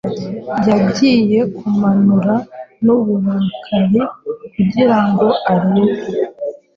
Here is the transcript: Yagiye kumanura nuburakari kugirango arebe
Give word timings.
Yagiye 0.69 1.39
kumanura 1.55 2.35
nuburakari 2.83 4.01
kugirango 4.55 5.27
arebe 5.53 5.95